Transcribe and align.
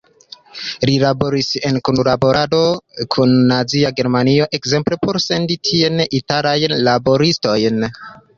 Li 0.89 0.93
laboris 1.01 1.49
en 1.69 1.75
kunlaborado 1.89 2.61
kun 3.17 3.35
Nazia 3.51 3.91
Germanio 4.01 4.49
ekzemple 4.59 4.99
por 5.05 5.21
sendi 5.27 5.59
tien 5.71 6.01
italajn 6.23 6.77
laboristojn. 6.91 7.81